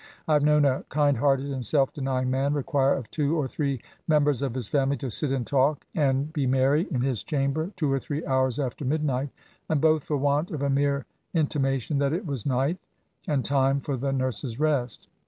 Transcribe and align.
I 0.27 0.33
have 0.33 0.41
known 0.43 0.65
a 0.65 0.83
kind* 0.89 1.17
hearted 1.17 1.51
and 1.51 1.63
self 1.63 1.93
denying 1.93 2.31
man 2.31 2.55
require 2.55 2.95
of 2.95 3.11
two 3.11 3.37
or 3.39 3.47
three 3.47 3.81
members 4.07 4.41
of 4.41 4.55
his 4.55 4.67
family 4.67 4.97
to 4.97 5.11
sit 5.11 5.31
and 5.31 5.45
talk 5.45 5.85
and 5.93 6.33
be 6.33 6.47
merry 6.47 6.87
in 6.89 7.01
his 7.01 7.21
chamber, 7.21 7.69
two 7.75 7.91
or 7.91 7.99
three 7.99 8.25
hours 8.25 8.57
after 8.57 8.83
midnight:— 8.83 9.29
and 9.69 9.79
both 9.79 10.01
for 10.03 10.17
want 10.17 10.49
of 10.49 10.63
a 10.63 10.71
mere 10.71 11.05
intima 11.35 11.79
tion 11.79 11.99
that 11.99 12.13
it 12.13 12.25
was 12.25 12.47
night, 12.47 12.79
and 13.27 13.45
time 13.45 13.79
for 13.79 13.95
the 13.95 14.11
nurse's 14.11 14.59
rest. 14.59 15.07